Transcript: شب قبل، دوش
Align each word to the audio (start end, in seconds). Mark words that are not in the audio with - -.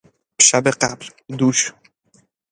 شب 0.47 0.65
قبل، 0.81 1.07
دوش 1.37 1.59